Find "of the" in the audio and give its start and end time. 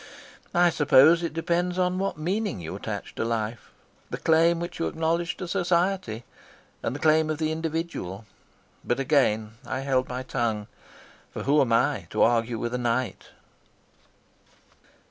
7.29-7.51